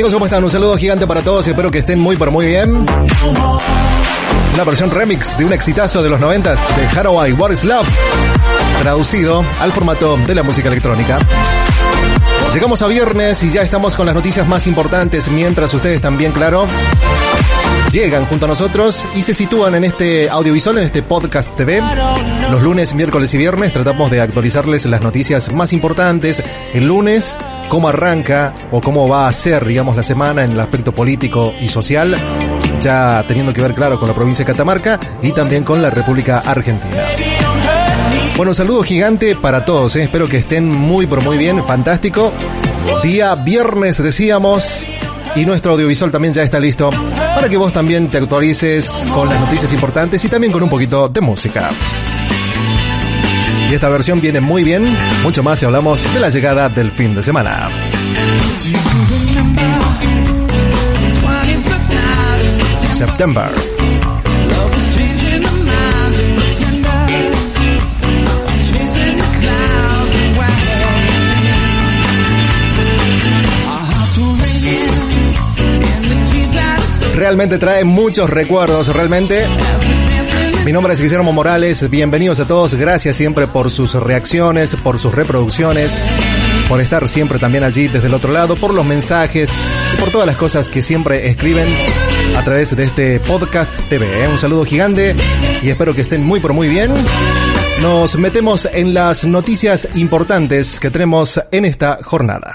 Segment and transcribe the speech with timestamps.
[0.00, 0.42] Amigos, ¿cómo están?
[0.42, 2.86] Un saludo gigante para todos y espero que estén muy, pero muy bien.
[4.54, 7.86] Una versión remix de un exitazo de los noventas de Haraway, What is Love,
[8.80, 11.18] traducido al formato de la música electrónica.
[12.54, 16.66] Llegamos a viernes y ya estamos con las noticias más importantes, mientras ustedes también, claro,
[17.92, 21.82] llegan junto a nosotros y se sitúan en este audiovisual, en este podcast TV.
[22.50, 26.42] Los lunes, miércoles y viernes tratamos de actualizarles las noticias más importantes.
[26.72, 27.38] El lunes,
[27.70, 31.68] cómo arranca o cómo va a ser, digamos, la semana en el aspecto político y
[31.68, 32.14] social,
[32.82, 36.40] ya teniendo que ver, claro, con la provincia de Catamarca y también con la República
[36.40, 37.04] Argentina.
[38.36, 40.02] Bueno, saludo gigante para todos, ¿eh?
[40.02, 42.32] espero que estén muy, pero muy bien, fantástico.
[43.04, 44.84] Día viernes, decíamos,
[45.36, 49.38] y nuestro audiovisual también ya está listo para que vos también te actualices con las
[49.40, 51.70] noticias importantes y también con un poquito de música.
[53.70, 54.84] Y esta versión viene muy bien,
[55.22, 57.68] mucho más si hablamos de la llegada del fin de semana.
[62.96, 63.50] September.
[77.14, 79.46] Realmente trae muchos recuerdos, realmente.
[80.64, 85.14] Mi nombre es Guillermo Morales, bienvenidos a todos, gracias siempre por sus reacciones, por sus
[85.14, 86.04] reproducciones,
[86.68, 89.50] por estar siempre también allí desde el otro lado, por los mensajes
[89.94, 91.66] y por todas las cosas que siempre escriben
[92.36, 94.24] a través de este podcast TV.
[94.24, 94.28] ¿eh?
[94.28, 95.16] Un saludo gigante
[95.62, 96.92] y espero que estén muy pero muy bien.
[97.80, 102.54] Nos metemos en las noticias importantes que tenemos en esta jornada.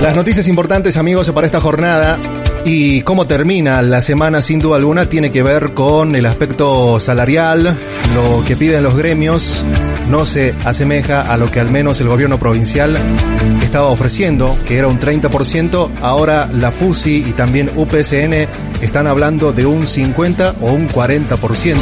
[0.00, 2.18] Las noticias importantes, amigos, para esta jornada
[2.70, 7.78] y cómo termina la semana, sin duda alguna, tiene que ver con el aspecto salarial,
[8.14, 9.64] lo que piden los gremios
[10.08, 12.98] no se asemeja a lo que al menos el gobierno provincial
[13.62, 18.48] estaba ofreciendo, que era un 30%, ahora la FUSI y también UPSN
[18.80, 21.76] están hablando de un 50 o un 40%.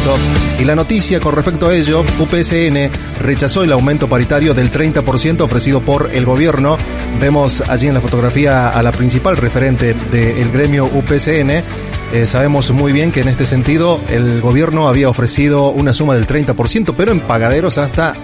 [0.61, 5.81] Y la noticia con respecto a ello, UPSN rechazó el aumento paritario del 30% ofrecido
[5.81, 6.77] por el gobierno.
[7.21, 11.51] Vemos allí en la fotografía a la principal referente del gremio UPSN.
[12.13, 16.27] Eh, sabemos muy bien que en este sentido el gobierno había ofrecido una suma del
[16.27, 18.15] 30%, pero en pagaderos hasta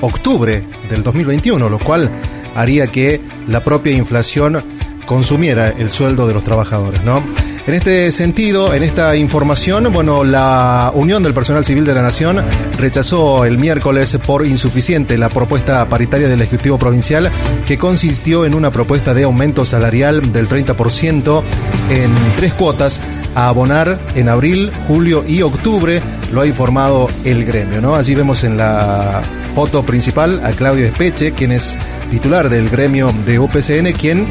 [0.00, 2.10] octubre del 2021, lo cual
[2.54, 4.62] haría que la propia inflación
[5.04, 7.22] consumiera el sueldo de los trabajadores, ¿no?
[7.66, 12.40] En este sentido, en esta información, bueno, la Unión del Personal Civil de la Nación
[12.78, 17.28] rechazó el miércoles por insuficiente la propuesta paritaria del Ejecutivo Provincial
[17.66, 21.42] que consistió en una propuesta de aumento salarial del 30%
[21.90, 23.02] en tres cuotas
[23.34, 26.00] a abonar en abril, julio y octubre,
[26.32, 27.96] lo ha informado el gremio, ¿no?
[27.96, 29.22] Allí vemos en la
[29.56, 31.76] foto principal a Claudio Espeche, quien es
[32.06, 34.26] titular del gremio de UPCN, quien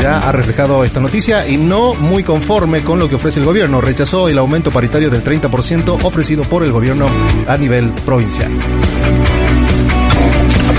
[0.00, 3.80] ya ha reflejado esta noticia y no muy conforme con lo que ofrece el gobierno.
[3.80, 7.08] Rechazó el aumento paritario del 30% ofrecido por el gobierno
[7.46, 8.50] a nivel provincial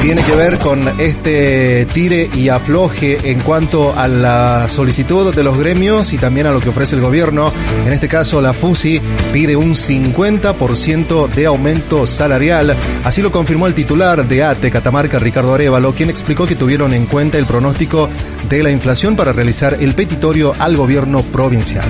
[0.01, 5.57] tiene que ver con este tire y afloje en cuanto a la solicitud de los
[5.57, 7.51] gremios y también a lo que ofrece el gobierno.
[7.85, 9.01] En este caso, la FUSI
[9.33, 12.75] pide un 50% de aumento salarial.
[13.03, 17.05] Así lo confirmó el titular de ATE Catamarca, Ricardo Arevalo, quien explicó que tuvieron en
[17.05, 18.09] cuenta el pronóstico
[18.49, 21.85] de la inflación para realizar el petitorio al gobierno provincial.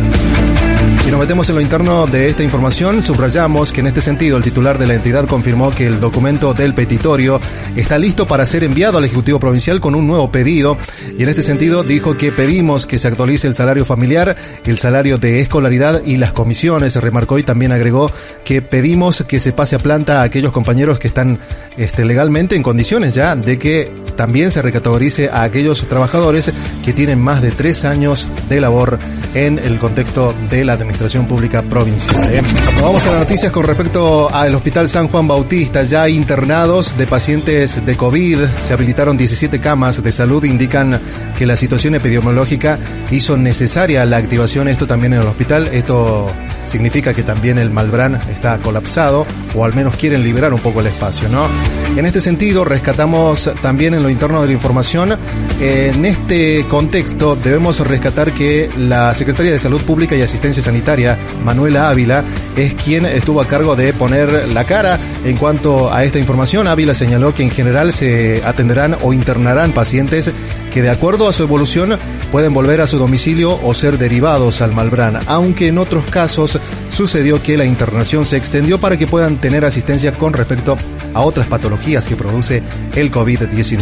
[1.07, 4.43] Si nos metemos en lo interno de esta información, subrayamos que en este sentido el
[4.43, 7.39] titular de la entidad confirmó que el documento del petitorio
[7.77, 10.77] está listo para ser enviado al Ejecutivo Provincial con un nuevo pedido.
[11.17, 14.35] Y en este sentido dijo que pedimos que se actualice el salario familiar,
[14.65, 18.11] el salario de escolaridad y las comisiones, remarcó y también agregó
[18.43, 21.39] que pedimos que se pase a planta a aquellos compañeros que están
[21.77, 26.51] este, legalmente en condiciones ya de que también se recategorice a aquellos trabajadores
[26.83, 28.99] que tienen más de tres años de labor
[29.33, 32.33] en el contexto de la administración pública provincial.
[32.33, 32.41] ¿eh?
[32.81, 35.83] Vamos a las noticias con respecto al Hospital San Juan Bautista.
[35.83, 40.99] Ya internados de pacientes de COVID, se habilitaron 17 camas de salud, indican
[41.37, 42.79] que la situación epidemiológica
[43.11, 45.69] hizo necesaria la activación, esto también en el hospital.
[45.71, 46.31] Esto
[46.67, 49.25] significa que también el Malbrán está colapsado
[49.55, 51.47] o al menos quieren liberar un poco el espacio, ¿no?
[51.95, 55.17] En este sentido, rescatamos también en lo interno de la información,
[55.59, 61.89] en este contexto debemos rescatar que la Secretaria de Salud Pública y Asistencia Sanitaria, Manuela
[61.89, 62.23] Ávila,
[62.55, 64.99] es quien estuvo a cargo de poner la cara
[65.29, 66.67] en cuanto a esta información.
[66.67, 70.31] Ávila señaló que en general se atenderán o internarán pacientes
[70.73, 71.97] que de acuerdo a su evolución
[72.31, 76.59] pueden volver a su domicilio o ser derivados al Malbrán, aunque en otros casos
[76.89, 80.77] sucedió que la internación se extendió para que puedan tener asistencia con respecto
[81.13, 82.61] a otras patologías que produce
[82.95, 83.81] el COVID-19.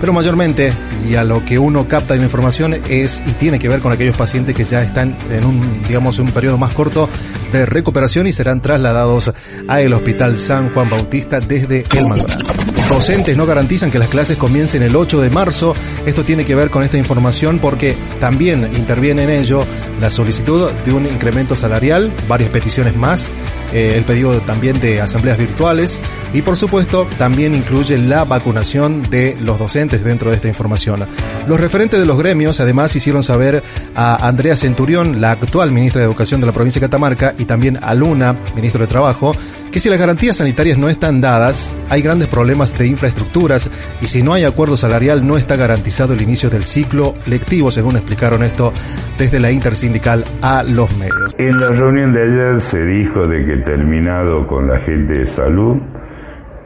[0.00, 0.72] Pero mayormente,
[1.08, 3.92] y a lo que uno capta en la información, es y tiene que ver con
[3.92, 7.08] aquellos pacientes que ya están en un, digamos, un periodo más corto
[7.50, 9.32] de recuperación y serán trasladados
[9.68, 12.44] a el Hospital San Juan Bautista desde el Maldonado.
[12.88, 15.74] Docentes no garantizan que las clases comiencen el 8 de marzo.
[16.06, 19.64] Esto tiene que ver con esta información porque también interviene en ello
[20.00, 23.30] la solicitud de un incremento salarial, varias peticiones más,
[23.72, 26.00] eh, el pedido también de asambleas virtuales
[26.32, 31.06] y por supuesto también incluye la vacunación de los docentes dentro de esta información.
[31.46, 33.62] Los referentes de los gremios además hicieron saber
[33.94, 37.78] a Andrea Centurión, la actual ministra de Educación de la provincia de Catamarca, y también
[37.82, 39.34] a Luna, ministro de Trabajo,
[39.70, 43.70] que si las garantías sanitarias no están dadas, hay grandes problemas de infraestructuras
[44.00, 47.96] y si no hay acuerdo salarial no está garantizado el inicio del ciclo lectivo, según
[47.96, 48.72] explicaron esto
[49.18, 51.34] desde la intersindical a los medios.
[51.38, 55.76] En la reunión de ayer se dijo de que terminado con la gente de salud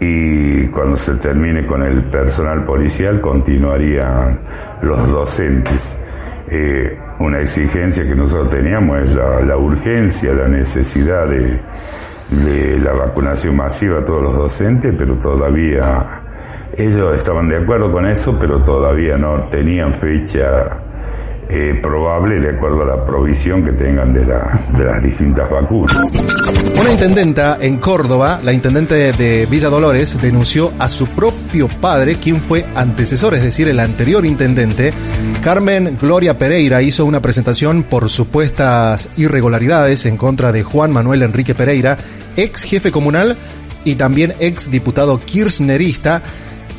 [0.00, 4.40] y cuando se termine con el personal policial continuarían
[4.82, 5.98] los docentes.
[6.50, 9.12] Eh, una exigencia que nosotros teníamos es
[9.46, 11.60] la urgencia, la necesidad de
[12.42, 16.22] de la vacunación masiva a todos los docentes, pero todavía
[16.76, 20.80] ellos estaban de acuerdo con eso, pero todavía no tenían fecha
[21.48, 25.96] eh, probable de acuerdo a la provisión que tengan de, de las distintas vacunas.
[26.80, 32.40] Una intendenta en Córdoba, la intendente de Villa Dolores, denunció a su propio padre, quien
[32.40, 34.92] fue antecesor, es decir, el anterior intendente.
[35.42, 41.54] Carmen Gloria Pereira hizo una presentación por supuestas irregularidades en contra de Juan Manuel Enrique
[41.54, 41.98] Pereira,
[42.36, 43.36] ex jefe comunal
[43.84, 46.22] y también ex diputado kirchnerista,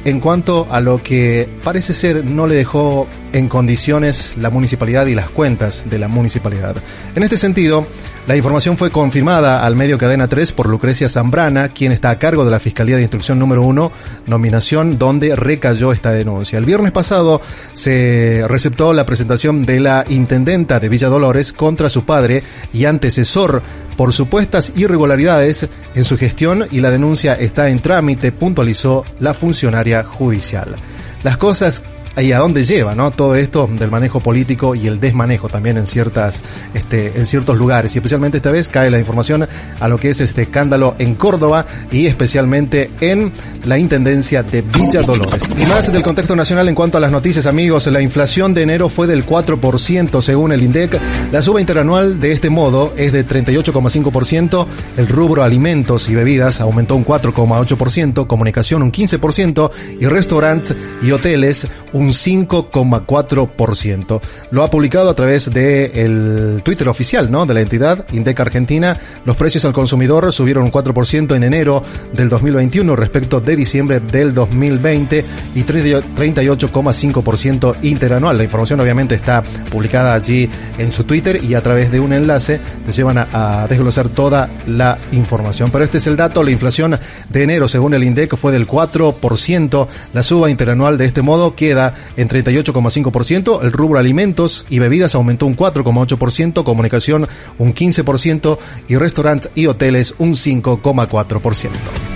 [0.03, 5.13] en cuanto a lo que parece ser no le dejó en condiciones la municipalidad y
[5.13, 6.77] las cuentas de la municipalidad.
[7.15, 7.85] En este sentido,
[8.27, 12.45] la información fue confirmada al medio Cadena 3 por Lucrecia Zambrana, quien está a cargo
[12.45, 13.91] de la Fiscalía de Instrucción número 1,
[14.25, 16.57] nominación donde recayó esta denuncia.
[16.57, 17.41] El viernes pasado
[17.73, 22.41] se receptó la presentación de la intendenta de Villa Dolores contra su padre
[22.71, 23.61] y antecesor
[23.97, 30.03] por supuestas irregularidades en su gestión y la denuncia está en trámite, puntualizó la funcionaria
[30.03, 30.77] judicial.
[31.23, 31.83] Las cosas
[32.17, 33.11] y a dónde lleva, ¿no?
[33.11, 37.95] Todo esto del manejo político y el desmanejo también en ciertas, este, en ciertos lugares.
[37.95, 39.47] Y especialmente esta vez cae la información
[39.79, 43.31] a lo que es este escándalo en Córdoba y especialmente en
[43.65, 45.43] la intendencia de Villa Dolores.
[45.57, 48.89] Y más del contexto nacional en cuanto a las noticias, amigos, la inflación de enero
[48.89, 50.99] fue del 4% según el INDEC.
[51.31, 54.67] La suba interanual de este modo es de 38,5%.
[54.97, 61.67] El rubro alimentos y bebidas aumentó un 4,8%, comunicación un 15% y restaurantes y hoteles
[61.93, 64.21] un un 5,4%.
[64.51, 67.47] Lo ha publicado a través del el Twitter oficial ¿no?
[67.47, 68.95] de la entidad, Indeca Argentina.
[69.25, 71.81] Los precios al consumidor subieron un 4% en enero
[72.13, 75.25] del 2021 respecto de diciembre del 2020
[75.55, 78.37] y 38,5% interanual.
[78.37, 80.47] La información obviamente está publicada allí
[80.77, 84.47] en su Twitter y a través de un enlace te llevan a, a desglosar toda
[84.67, 85.71] la información.
[85.71, 86.99] Pero este es el dato, la inflación
[87.29, 89.87] de enero según el INDEC fue del 4%.
[90.13, 95.45] La suba interanual de este modo queda en 38,5%, el rubro alimentos y bebidas aumentó
[95.45, 102.14] un 4,8%, comunicación un 15% y restaurantes y hoteles un 5,4%.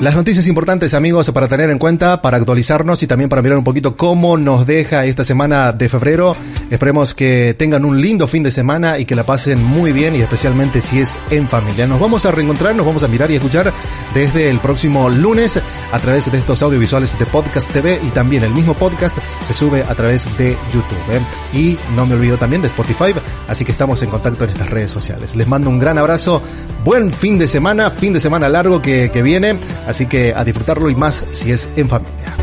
[0.00, 3.64] Las noticias importantes, amigos, para tener en cuenta, para actualizarnos y también para mirar un
[3.64, 6.36] poquito cómo nos deja esta semana de febrero.
[6.70, 10.20] Esperemos que tengan un lindo fin de semana y que la pasen muy bien y
[10.20, 11.88] especialmente si es en familia.
[11.88, 13.74] Nos vamos a reencontrar, nos vamos a mirar y escuchar
[14.14, 18.54] desde el próximo lunes a través de estos audiovisuales de Podcast TV y también el
[18.54, 20.96] mismo podcast se sube a través de YouTube.
[21.10, 21.20] ¿eh?
[21.52, 23.14] Y no me olvido también de Spotify,
[23.48, 25.34] así que estamos en contacto en estas redes sociales.
[25.34, 26.40] Les mando un gran abrazo,
[26.84, 29.58] buen fin de semana, fin de semana largo que, que viene.
[29.88, 32.36] Así que a disfrutarlo y más si es en familia.